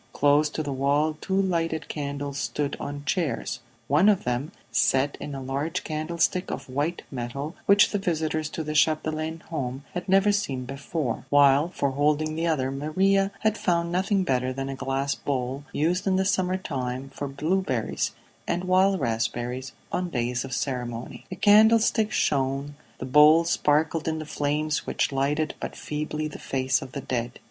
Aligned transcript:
Close 0.13 0.49
to 0.49 0.63
the 0.63 0.73
wall 0.73 1.15
two 1.21 1.39
lighted 1.39 1.87
candles 1.87 2.39
stood 2.39 2.75
on 2.79 3.05
chairs; 3.05 3.59
one 3.87 4.09
of 4.09 4.23
them 4.23 4.51
set 4.71 5.15
in 5.21 5.35
a 5.35 5.41
large 5.43 5.83
candlestick 5.83 6.49
of 6.49 6.67
white 6.67 7.03
metal 7.11 7.55
which 7.67 7.91
the 7.91 7.99
visitors 7.99 8.49
to 8.49 8.63
the 8.63 8.73
Chapdelaine 8.73 9.41
home 9.43 9.83
had 9.93 10.09
never 10.09 10.31
seen 10.31 10.65
before, 10.65 11.27
while 11.29 11.69
for 11.69 11.91
holding 11.91 12.33
the 12.35 12.47
other 12.47 12.71
Maria 12.71 13.31
had 13.41 13.59
found 13.59 13.91
nothing 13.91 14.23
better 14.23 14.51
than 14.51 14.69
a 14.69 14.75
glass 14.75 15.13
bowl 15.13 15.65
used 15.71 16.07
in 16.07 16.15
the 16.15 16.25
summer 16.25 16.57
time 16.57 17.11
for 17.13 17.27
blueberries 17.27 18.11
and 18.47 18.63
wild 18.63 18.99
raspberries, 18.99 19.71
on 19.91 20.09
days 20.09 20.43
of 20.43 20.51
ceremony. 20.51 21.25
The 21.29 21.35
candlestick 21.35 22.11
shone, 22.11 22.73
the 22.97 23.05
bowl 23.05 23.43
sparkled 23.43 24.07
in 24.07 24.17
the 24.17 24.25
flames 24.25 24.87
which 24.87 25.11
lighted 25.11 25.53
but 25.59 25.75
feebly 25.75 26.27
the 26.27 26.39
face 26.39 26.81
of 26.81 26.93
the 26.93 27.01
dead. 27.01 27.39